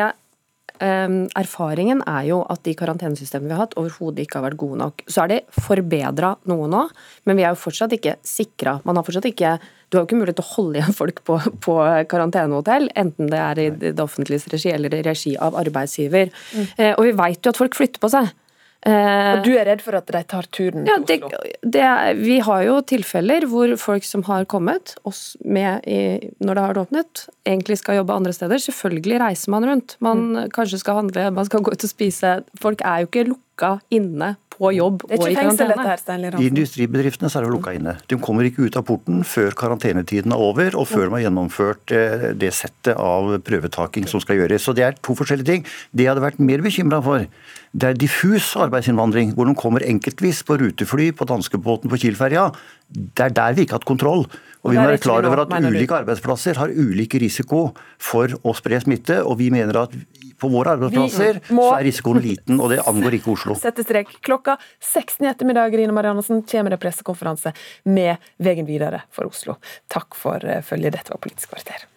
Um, 0.82 1.28
erfaringen 1.38 2.00
er 2.02 2.24
jo 2.26 2.40
at 2.50 2.64
de 2.66 2.72
karantenesystemene 2.74 3.46
vi 3.46 3.54
har 3.54 3.60
hatt, 3.62 3.76
overhodet 3.78 4.24
ikke 4.24 4.40
har 4.40 4.46
vært 4.48 4.58
gode 4.58 4.78
nok. 4.80 5.04
Så 5.06 5.22
er 5.22 5.30
de 5.30 5.36
forbedra 5.62 6.32
noe 6.50 6.66
nå, 6.70 6.80
men 7.28 7.38
vi 7.38 7.44
er 7.46 7.54
jo 7.54 7.60
fortsatt 7.62 7.94
ikke 7.94 8.16
sikra. 8.26 8.80
Man 8.82 8.98
har 8.98 9.06
fortsatt 9.06 9.28
ikke 9.30 9.54
Du 9.88 9.98
har 9.98 10.02
jo 10.02 10.08
ikke 10.08 10.18
mulighet 10.18 10.40
til 10.40 10.46
å 10.48 10.54
holde 10.56 10.80
igjen 10.80 10.96
folk 10.96 11.20
på, 11.28 11.36
på 11.62 11.74
karantenehotell, 12.10 12.88
enten 12.98 13.28
det 13.30 13.38
er 13.38 13.60
i 13.62 13.66
det 13.84 14.02
offentliges 14.02 14.48
regi 14.50 14.72
eller 14.74 14.96
i 14.96 15.04
regi 15.06 15.36
av 15.38 15.54
arbeidsgiver. 15.60 16.32
Mm. 16.56 16.64
Og 16.96 17.02
vi 17.06 17.12
veit 17.20 17.46
jo 17.46 17.52
at 17.54 17.60
folk 17.60 17.78
flytter 17.78 18.02
på 18.02 18.10
seg. 18.10 18.32
Og 18.84 19.44
du 19.46 19.54
er 19.56 19.64
redd 19.70 19.80
for 19.84 19.96
at 19.96 20.10
de 20.12 20.20
tar 20.28 20.48
turen 20.52 20.84
ja, 20.88 20.98
til 21.08 21.24
Oslo? 21.24 21.40
Det, 21.40 21.70
det 21.76 21.84
er, 21.88 22.18
vi 22.18 22.36
har 22.44 22.64
jo 22.66 22.78
tilfeller 22.84 23.46
hvor 23.48 23.72
folk 23.80 24.04
som 24.04 24.24
har 24.28 24.44
kommet 24.50 24.92
oss 25.08 25.22
med 25.40 25.86
i, 25.88 26.30
når 26.44 26.58
det 26.58 26.66
har 26.66 26.80
åpnet, 26.84 27.24
egentlig 27.48 27.78
skal 27.80 28.02
jobbe 28.02 28.16
andre 28.16 28.34
steder. 28.36 28.60
Selvfølgelig 28.60 29.20
reiser 29.24 29.54
man 29.54 29.68
rundt. 29.70 29.96
Man 30.04 30.24
mm. 30.34 30.52
kanskje 30.54 30.82
skal 30.84 31.00
handle, 31.00 31.30
man 31.34 31.48
skal 31.48 31.64
gå 31.64 31.72
ut 31.72 31.88
og 31.88 31.92
spise. 31.92 32.38
Folk 32.60 32.84
er 32.84 33.04
jo 33.04 33.10
ikke 33.10 33.28
lukka 33.32 33.76
inne 33.94 34.34
på 34.54 34.70
jobb 34.74 35.02
og 35.08 35.26
i 35.26 35.34
karantene. 35.34 36.30
I 36.38 36.48
industribedriftene 36.48 37.30
så 37.30 37.40
er 37.40 37.46
det 37.46 37.52
lukka 37.54 37.74
inne. 37.76 37.96
De 38.10 38.18
kommer 38.22 38.46
ikke 38.48 38.68
ut 38.68 38.78
av 38.78 38.86
porten 38.86 39.24
før 39.26 39.54
karantenetiden 39.58 40.34
er 40.34 40.44
over, 40.46 40.76
og 40.78 40.88
før 40.90 41.08
de 41.08 41.16
har 41.16 41.26
gjennomført 41.26 41.94
eh, 41.94 42.28
det 42.38 42.52
settet 42.56 42.94
av 42.94 43.34
prøvetaking 43.46 44.08
som 44.10 44.22
skal 44.22 44.42
gjøres. 44.42 44.64
Så 44.64 44.76
det 44.76 44.86
er 44.86 44.98
to 45.00 45.16
forskjellige 45.18 45.50
ting. 45.50 45.68
Det 45.92 46.06
jeg 46.06 46.12
hadde 46.12 46.24
vært 46.24 46.42
mer 46.42 46.64
bekymra 46.64 47.02
for, 47.04 47.26
det 47.74 47.88
er 47.88 47.96
diffus 47.98 48.52
arbeidsinnvandring, 48.62 49.32
hvor 49.34 49.48
de 49.48 49.54
kommer 49.58 49.82
enkeltvis 49.82 50.44
på 50.46 50.56
rutefly 50.60 51.08
på 51.18 51.26
danskebåten 51.26 51.90
på 51.90 51.98
Kiel-ferja. 51.98 52.46
Det 52.86 53.24
er 53.24 53.32
der 53.34 53.56
vi 53.56 53.64
ikke 53.64 53.74
har 53.74 53.80
hatt 53.82 53.88
kontroll. 53.88 54.22
Og 54.62 54.70
Vi 54.70 54.78
må 54.78 54.84
være 54.86 55.00
klar 55.02 55.26
over 55.26 55.42
at 55.42 55.54
ulike 55.58 55.96
arbeidsplasser 55.96 56.60
har 56.60 56.70
ulik 56.70 57.16
risiko 57.18 57.72
for 57.98 58.30
å 58.46 58.54
spre 58.54 58.78
smitte. 58.80 59.18
og 59.24 59.38
vi 59.38 59.50
mener 59.50 59.76
at 59.82 59.96
på 60.38 60.48
våre 60.48 60.76
arbeidsplasser 60.76 61.40
så 61.50 61.72
er 61.74 61.84
risikoen 61.84 62.22
liten, 62.22 62.60
og 62.60 62.70
det 62.70 62.78
angår 62.86 63.18
ikke 63.18 63.34
Oslo. 63.34 63.56
Sette 63.58 63.82
strek. 63.82 64.12
Klokka 64.22 64.56
16 64.80 65.26
i 65.26 65.30
ettermiddag 65.30 65.74
Rine 65.74 65.92
Mariannessen, 65.92 66.44
kommer 66.46 66.70
det 66.70 66.80
pressekonferanse 66.82 67.52
med 67.84 68.22
veien 68.38 68.66
videre 68.66 69.02
for 69.10 69.26
Oslo. 69.26 69.58
Takk 69.90 70.14
for 70.14 70.38
eh, 70.46 70.62
følget. 70.62 70.94
Dette 70.94 71.10
var 71.10 71.22
Politisk 71.24 71.50
kvarter. 71.50 71.88